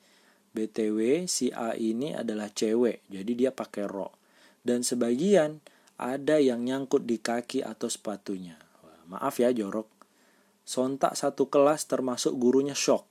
[0.56, 4.16] btw si A ini adalah cewek jadi dia pakai rok
[4.64, 5.60] dan sebagian
[5.96, 8.60] ada yang nyangkut di kaki atau sepatunya.
[9.08, 9.88] Maaf ya jorok.
[10.66, 13.06] Sontak satu kelas termasuk gurunya shock.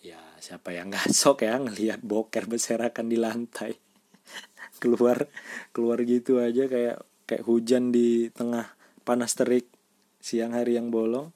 [0.00, 3.76] Ya siapa yang gak shock ya ngelihat boker berserakan di lantai.
[4.80, 5.28] keluar
[5.74, 8.72] keluar gitu aja kayak kayak hujan di tengah
[9.04, 9.68] panas terik
[10.20, 11.32] siang hari yang bolong.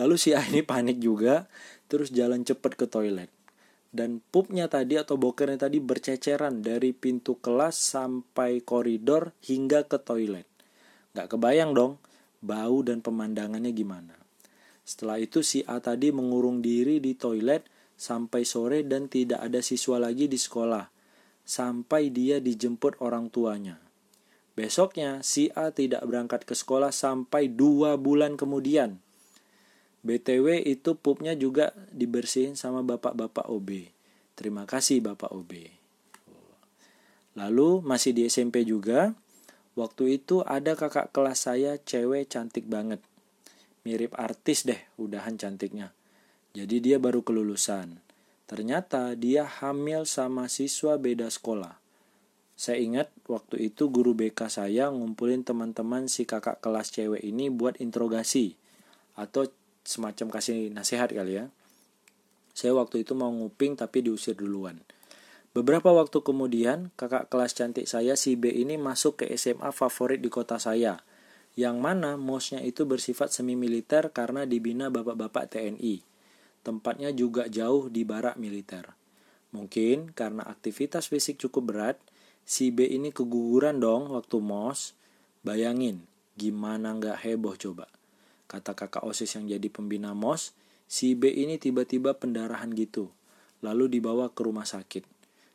[0.00, 1.50] Lalu si A ini panik juga,
[1.90, 3.30] terus jalan cepet ke toilet
[3.96, 10.44] dan pupnya tadi atau bokernya tadi berceceran dari pintu kelas sampai koridor hingga ke toilet.
[11.16, 11.96] Gak kebayang dong
[12.44, 14.12] bau dan pemandangannya gimana.
[14.84, 17.64] Setelah itu si A tadi mengurung diri di toilet
[17.96, 20.92] sampai sore dan tidak ada siswa lagi di sekolah.
[21.46, 23.80] Sampai dia dijemput orang tuanya.
[24.56, 28.96] Besoknya si A tidak berangkat ke sekolah sampai dua bulan kemudian.
[30.00, 33.92] BTW itu pupnya juga dibersihin sama bapak-bapak OB.
[34.32, 35.52] Terima kasih bapak OB.
[37.36, 39.12] Lalu masih di SMP juga,
[39.76, 43.04] waktu itu ada kakak kelas saya cewek cantik banget.
[43.84, 45.92] Mirip artis deh, udahan cantiknya.
[46.56, 48.00] Jadi dia baru kelulusan.
[48.48, 51.85] Ternyata dia hamil sama siswa beda sekolah.
[52.56, 57.76] Saya ingat waktu itu guru BK saya ngumpulin teman-teman si kakak kelas cewek ini buat
[57.76, 58.56] interogasi
[59.12, 59.44] atau
[59.84, 61.52] semacam kasih nasihat kali ya.
[62.56, 64.80] Saya waktu itu mau nguping tapi diusir duluan.
[65.52, 70.28] Beberapa waktu kemudian, kakak kelas cantik saya si B ini masuk ke SMA favorit di
[70.32, 71.00] kota saya.
[71.56, 76.04] Yang mana mosnya itu bersifat semi militer karena dibina bapak-bapak TNI.
[76.60, 78.92] Tempatnya juga jauh di barak militer.
[79.56, 81.96] Mungkin karena aktivitas fisik cukup berat,
[82.46, 84.94] si B ini keguguran dong waktu mos.
[85.42, 86.06] Bayangin,
[86.38, 87.90] gimana nggak heboh coba.
[88.46, 90.54] Kata kakak OSIS yang jadi pembina mos,
[90.86, 93.10] si B ini tiba-tiba pendarahan gitu.
[93.60, 95.02] Lalu dibawa ke rumah sakit.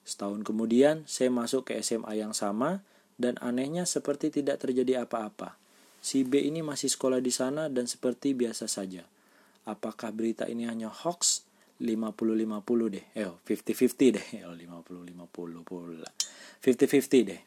[0.03, 2.83] Setahun kemudian, saya masuk ke SMA yang sama,
[3.15, 5.55] dan anehnya seperti tidak terjadi apa-apa.
[6.01, 9.05] Si B ini masih sekolah di sana dan seperti biasa saja.
[9.69, 11.45] Apakah berita ini hanya hoax?
[11.81, 13.05] 50-50 deh.
[13.17, 14.25] Eh, 50-50 deh.
[14.47, 16.09] Oh, 50-50 pula.
[16.61, 17.41] 50-50 deh.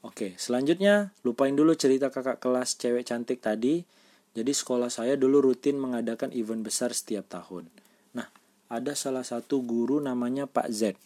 [0.00, 3.84] Oke, selanjutnya lupain dulu cerita kakak kelas cewek cantik tadi.
[4.32, 7.66] Jadi sekolah saya dulu rutin mengadakan event besar setiap tahun.
[8.14, 8.30] Nah,
[8.70, 10.96] ada salah satu guru namanya Pak Z.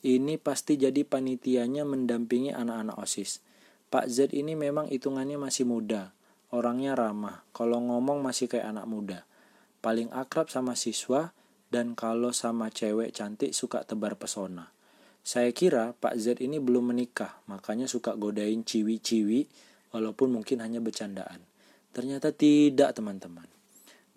[0.00, 3.42] Ini pasti jadi panitianya mendampingi anak-anak OSIS.
[3.90, 6.14] Pak Z ini memang hitungannya masih muda.
[6.54, 7.44] Orangnya ramah.
[7.50, 9.18] Kalau ngomong masih kayak anak muda.
[9.84, 11.34] Paling akrab sama siswa,
[11.68, 14.72] dan kalau sama cewek cantik suka tebar pesona.
[15.20, 19.44] Saya kira Pak Z ini belum menikah, makanya suka godain ciwi-ciwi
[19.92, 21.44] walaupun mungkin hanya bercandaan.
[21.92, 23.44] Ternyata tidak teman-teman.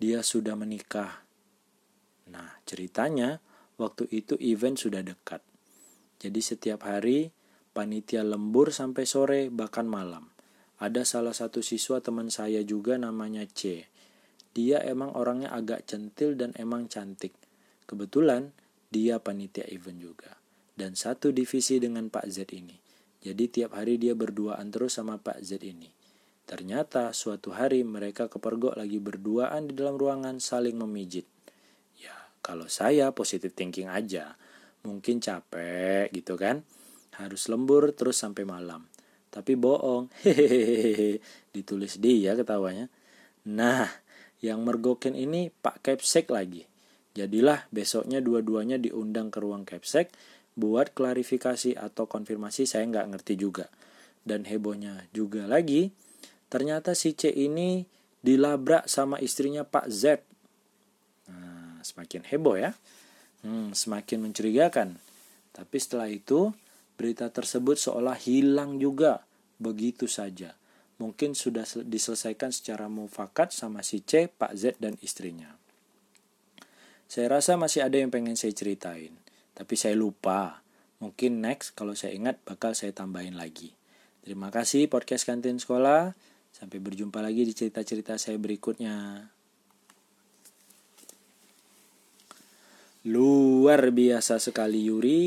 [0.00, 1.24] Dia sudah menikah.
[2.32, 3.44] Nah ceritanya
[3.76, 5.44] waktu itu event sudah dekat.
[6.22, 7.34] Jadi setiap hari
[7.76, 10.30] panitia lembur sampai sore bahkan malam.
[10.82, 13.86] Ada salah satu siswa teman saya juga namanya C.
[14.52, 17.41] Dia emang orangnya agak centil dan emang cantik.
[17.92, 18.56] Kebetulan
[18.88, 20.40] dia panitia event juga.
[20.72, 22.80] Dan satu divisi dengan Pak Z ini.
[23.20, 25.92] Jadi tiap hari dia berduaan terus sama Pak Z ini.
[26.48, 31.28] Ternyata suatu hari mereka kepergok lagi berduaan di dalam ruangan saling memijit.
[32.00, 34.40] Ya, kalau saya positif thinking aja.
[34.88, 36.64] Mungkin capek gitu kan.
[37.20, 38.88] Harus lembur terus sampai malam.
[39.28, 40.08] Tapi bohong.
[40.24, 41.20] Hehehe.
[41.52, 42.88] Ditulis dia ketawanya.
[43.44, 43.84] Nah,
[44.40, 46.71] yang mergokin ini Pak Kepsek lagi.
[47.12, 50.08] Jadilah besoknya dua-duanya diundang ke ruang Kepsek
[50.56, 53.68] buat klarifikasi atau konfirmasi saya nggak ngerti juga.
[54.22, 55.92] Dan hebohnya juga lagi,
[56.48, 57.84] ternyata si C ini
[58.22, 60.02] dilabrak sama istrinya Pak Z.
[61.28, 62.72] Nah, semakin heboh ya.
[63.42, 64.96] Hmm, semakin mencurigakan.
[65.52, 66.54] Tapi setelah itu,
[66.94, 69.26] berita tersebut seolah hilang juga
[69.58, 70.54] begitu saja.
[71.02, 75.61] Mungkin sudah diselesaikan secara mufakat sama si C, Pak Z, dan istrinya.
[77.12, 79.12] Saya rasa masih ada yang pengen saya ceritain,
[79.52, 80.64] tapi saya lupa.
[80.96, 83.76] Mungkin next kalau saya ingat bakal saya tambahin lagi.
[84.24, 86.16] Terima kasih podcast kantin sekolah.
[86.56, 89.28] Sampai berjumpa lagi di cerita-cerita saya berikutnya.
[93.12, 95.20] Luar biasa sekali Yuri,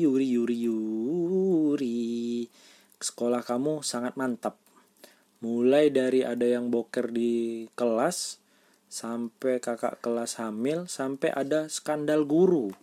[0.00, 2.00] Yuri, Yuri, Yuri.
[2.96, 4.56] Sekolah kamu sangat mantap.
[5.44, 8.40] Mulai dari ada yang boker di kelas,
[8.92, 12.76] sampai kakak kelas hamil sampai ada skandal guru.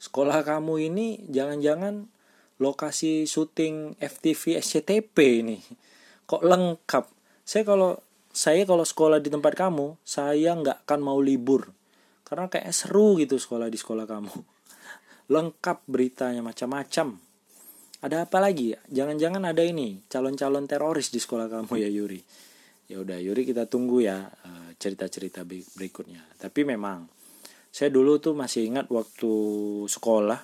[0.00, 2.08] Sekolah kamu ini jangan-jangan
[2.56, 5.60] lokasi syuting FTV SCTP ini.
[6.24, 7.04] Kok lengkap?
[7.44, 8.00] Saya kalau
[8.32, 11.68] saya kalau sekolah di tempat kamu saya nggak akan mau libur.
[12.24, 14.32] Karena kayak seru gitu sekolah di sekolah kamu.
[15.36, 17.20] Lengkap beritanya macam-macam.
[18.00, 18.72] Ada apa lagi?
[18.88, 22.24] Jangan-jangan ada ini calon-calon teroris di sekolah kamu ya Yuri.
[22.88, 24.32] Ya udah Yuri kita tunggu ya
[24.82, 26.26] cerita-cerita berikutnya.
[26.42, 27.06] Tapi memang
[27.70, 29.32] saya dulu tuh masih ingat waktu
[29.86, 30.42] sekolah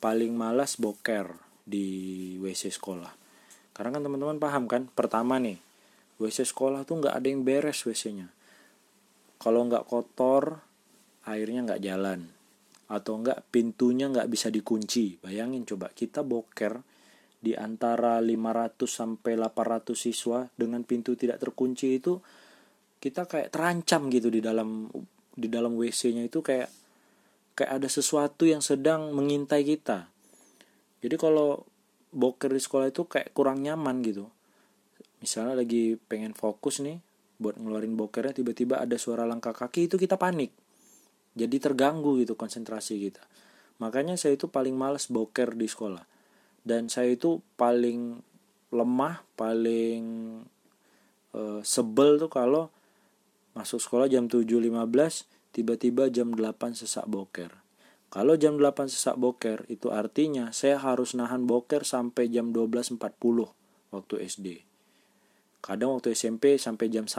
[0.00, 1.36] paling malas boker
[1.68, 3.12] di WC sekolah.
[3.76, 5.60] Karena kan teman-teman paham kan pertama nih
[6.16, 8.32] WC sekolah tuh nggak ada yang beres WC-nya
[9.36, 10.64] kalau nggak kotor
[11.28, 12.20] airnya nggak jalan.
[12.86, 15.18] Atau nggak pintunya nggak bisa dikunci.
[15.18, 16.78] Bayangin coba kita boker
[17.42, 22.22] di antara 500 sampai 800 siswa dengan pintu tidak terkunci itu
[23.06, 24.90] kita kayak terancam gitu di dalam
[25.30, 26.66] di dalam WC-nya itu kayak
[27.54, 30.10] kayak ada sesuatu yang sedang mengintai kita.
[30.98, 31.62] Jadi kalau
[32.10, 34.26] boker di sekolah itu kayak kurang nyaman gitu.
[35.22, 36.98] Misalnya lagi pengen fokus nih
[37.38, 40.50] buat ngeluarin bokernya tiba-tiba ada suara langkah kaki itu kita panik.
[41.36, 43.22] Jadi terganggu gitu konsentrasi kita.
[43.78, 46.04] Makanya saya itu paling males boker di sekolah
[46.66, 48.18] dan saya itu paling
[48.74, 50.02] lemah paling
[51.30, 52.74] uh, sebel tuh kalau
[53.56, 54.68] masuk sekolah jam 7.15
[55.56, 57.64] tiba-tiba jam 8 sesak boker
[58.12, 63.00] kalau jam 8 sesak boker itu artinya saya harus nahan boker sampai jam 12.40
[63.96, 64.48] waktu SD
[65.64, 67.16] kadang waktu SMP sampai jam 1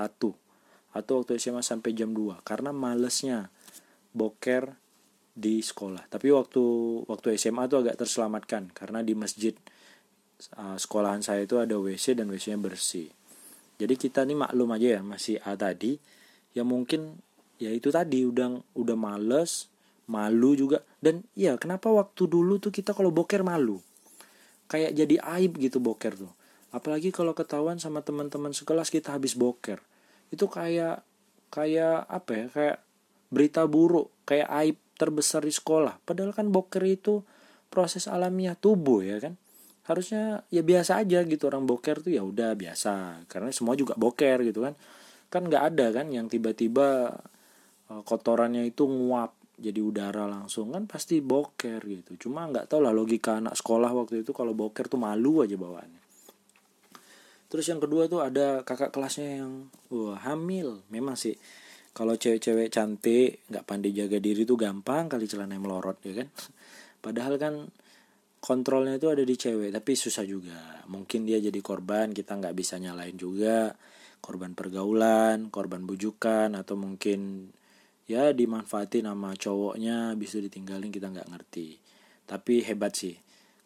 [0.94, 3.50] atau waktu SMA sampai jam 2 karena malesnya
[4.16, 4.78] boker
[5.38, 6.10] di sekolah.
[6.10, 6.64] Tapi waktu
[7.06, 9.54] waktu SMA tuh agak terselamatkan karena di masjid
[10.82, 13.14] sekolahan saya itu ada WC dan WC-nya bersih.
[13.78, 16.02] Jadi kita nih maklum aja ya masih A tadi
[16.58, 17.22] ya mungkin
[17.62, 19.70] ya itu tadi udah udah males
[20.10, 20.82] malu juga.
[20.98, 23.78] Dan ya kenapa waktu dulu tuh kita kalau boker malu?
[24.66, 26.34] Kayak jadi aib gitu boker tuh.
[26.74, 29.80] Apalagi kalau ketahuan sama teman-teman sekelas kita habis boker.
[30.34, 31.06] Itu kayak
[31.54, 32.78] kayak apa ya kayak
[33.32, 36.02] berita buruk kayak aib terbesar di sekolah.
[36.04, 37.22] Padahal kan boker itu
[37.68, 39.38] proses alamiah tubuh ya kan.
[39.88, 43.24] Harusnya ya biasa aja gitu orang boker tuh ya udah biasa.
[43.32, 44.76] Karena semua juga boker gitu kan
[45.28, 47.12] kan nggak ada kan yang tiba-tiba
[47.92, 52.30] uh, kotorannya itu nguap jadi udara langsung kan pasti boker gitu.
[52.30, 56.02] Cuma nggak tau lah logika anak sekolah waktu itu kalau boker tuh malu aja bawaannya.
[57.48, 59.52] Terus yang kedua tuh ada kakak kelasnya yang
[59.90, 60.86] wah hamil.
[60.94, 61.34] Memang sih
[61.98, 66.30] kalau cewek-cewek cantik nggak pandai jaga diri tuh gampang kali celana melorot ya kan?
[67.04, 67.66] Padahal kan
[68.38, 70.86] kontrolnya itu ada di cewek tapi susah juga.
[70.86, 73.74] Mungkin dia jadi korban kita nggak bisa nyalain juga
[74.28, 77.48] korban pergaulan korban bujukan atau mungkin
[78.12, 81.80] ya dimanfaatin sama cowoknya bisa ditinggalin kita nggak ngerti.
[82.28, 83.16] Tapi hebat sih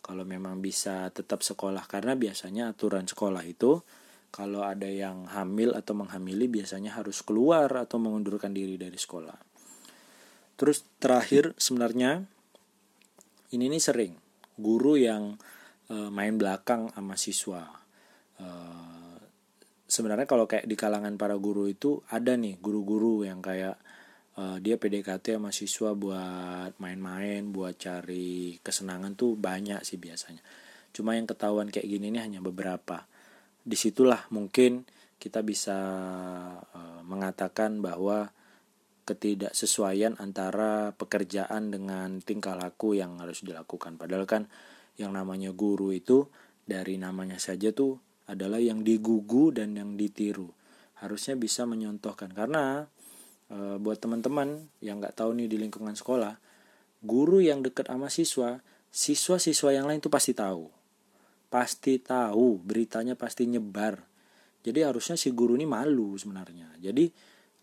[0.06, 3.82] kalau memang bisa tetap sekolah karena biasanya aturan sekolah itu
[4.30, 9.38] kalau ada yang hamil atau menghamili biasanya harus keluar atau mengundurkan diri dari sekolah.
[10.62, 12.22] Terus terakhir sebenarnya
[13.52, 14.14] ini nih sering
[14.62, 15.36] guru yang
[15.90, 17.66] uh, main belakang sama siswa.
[18.42, 18.91] Uh,
[19.92, 23.76] sebenarnya kalau kayak di kalangan para guru itu ada nih guru-guru yang kayak
[24.40, 30.40] uh, dia PDKT sama siswa buat main-main buat cari kesenangan tuh banyak sih biasanya
[30.96, 33.04] cuma yang ketahuan kayak gini nih hanya beberapa
[33.68, 34.88] di situlah mungkin
[35.20, 35.78] kita bisa
[36.64, 38.32] uh, mengatakan bahwa
[39.06, 43.98] ketidaksesuaian antara pekerjaan dengan tingkah laku yang harus dilakukan.
[44.00, 44.44] Padahal kan
[44.96, 46.30] yang namanya guru itu
[46.66, 47.98] dari namanya saja tuh
[48.32, 50.50] adalah yang digugu dan yang ditiru.
[51.04, 52.88] Harusnya bisa menyontohkan karena
[53.52, 56.40] e, buat teman-teman yang nggak tahu nih di lingkungan sekolah,
[57.04, 60.70] guru yang dekat sama siswa, siswa-siswa yang lain tuh pasti tahu.
[61.52, 64.00] Pasti tahu, beritanya pasti nyebar.
[64.62, 66.80] Jadi harusnya si guru ini malu sebenarnya.
[66.80, 67.10] Jadi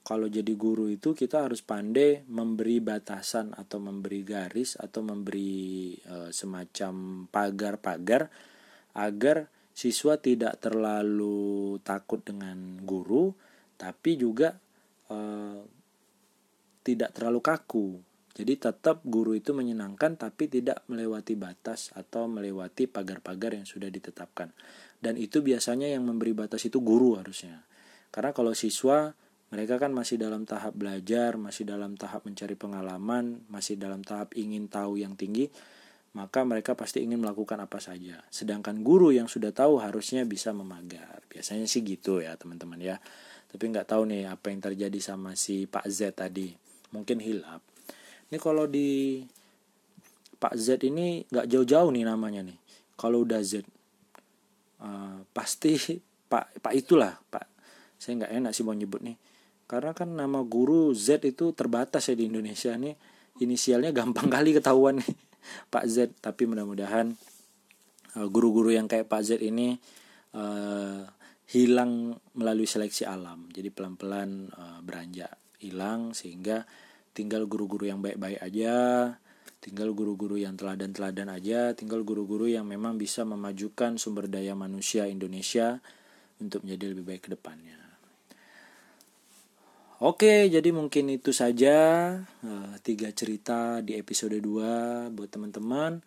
[0.08, 6.32] kalau jadi guru itu kita harus pandai memberi batasan atau memberi garis atau memberi e,
[6.32, 8.32] semacam pagar-pagar
[8.96, 13.30] agar siswa tidak terlalu takut dengan guru
[13.78, 14.58] tapi juga
[15.06, 15.18] e,
[16.82, 17.88] tidak terlalu kaku.
[18.34, 24.50] Jadi tetap guru itu menyenangkan tapi tidak melewati batas atau melewati pagar-pagar yang sudah ditetapkan.
[24.98, 27.62] Dan itu biasanya yang memberi batas itu guru harusnya.
[28.10, 29.14] Karena kalau siswa
[29.54, 34.66] mereka kan masih dalam tahap belajar, masih dalam tahap mencari pengalaman, masih dalam tahap ingin
[34.66, 35.48] tahu yang tinggi,
[36.16, 38.24] maka mereka pasti ingin melakukan apa saja.
[38.32, 41.20] Sedangkan guru yang sudah tahu harusnya bisa memagar.
[41.28, 42.96] Biasanya sih gitu ya teman-teman ya.
[43.48, 46.52] Tapi nggak tahu nih apa yang terjadi sama si Pak Z tadi.
[46.92, 47.60] Mungkin hilap.
[48.28, 49.20] Ini kalau di
[50.38, 52.58] Pak Z ini nggak jauh-jauh nih namanya nih.
[52.98, 53.64] Kalau udah Z,
[54.84, 55.76] uh, pasti
[56.32, 57.46] Pak Pak itulah Pak.
[57.98, 59.18] Saya nggak enak sih mau nyebut nih
[59.68, 62.96] karena kan nama guru Z itu terbatas ya di Indonesia nih
[63.44, 65.12] inisialnya gampang kali ketahuan nih
[65.68, 67.12] Pak Z tapi mudah-mudahan
[68.16, 69.76] uh, guru-guru yang kayak Pak Z ini
[70.36, 71.02] uh,
[71.48, 73.48] hilang melalui seleksi alam.
[73.48, 76.62] Jadi pelan-pelan uh, beranjak hilang sehingga
[77.18, 78.76] tinggal guru-guru yang baik-baik aja
[79.58, 85.82] tinggal guru-guru yang teladan-teladan aja tinggal guru-guru yang memang bisa memajukan sumber daya manusia Indonesia
[86.38, 87.77] untuk menjadi lebih baik ke depannya
[89.98, 91.74] Oke, jadi mungkin itu saja
[92.22, 95.98] uh, tiga cerita di episode 2 buat teman-teman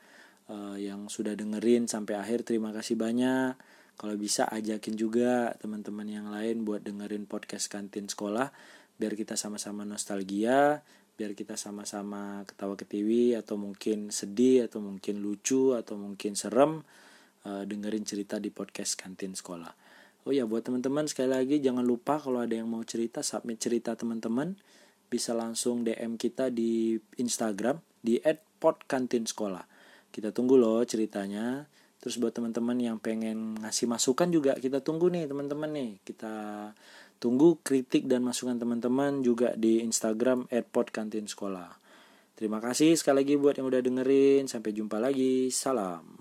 [0.47, 2.47] uh, yang sudah dengerin sampai akhir.
[2.47, 3.51] Terima kasih banyak.
[3.99, 8.55] Kalau bisa ajakin juga teman-teman yang lain buat dengerin podcast kantin sekolah
[8.95, 10.87] biar kita sama-sama nostalgia,
[11.19, 16.79] biar kita sama-sama ketawa ketiwi atau mungkin sedih atau mungkin lucu atau mungkin serem
[17.43, 19.90] uh, dengerin cerita di podcast kantin sekolah.
[20.21, 23.97] Oh ya buat teman-teman sekali lagi jangan lupa kalau ada yang mau cerita submit cerita
[23.97, 24.53] teman-teman
[25.09, 28.21] bisa langsung DM kita di Instagram di
[28.61, 29.65] @podkantinsekolah.
[30.13, 31.65] Kita tunggu loh ceritanya.
[32.01, 35.91] Terus buat teman-teman yang pengen ngasih masukan juga kita tunggu nih teman-teman nih.
[36.05, 36.33] Kita
[37.17, 41.81] tunggu kritik dan masukan teman-teman juga di Instagram @podkantinsekolah.
[42.37, 44.45] Terima kasih sekali lagi buat yang udah dengerin.
[44.49, 45.49] Sampai jumpa lagi.
[45.49, 46.20] Salam.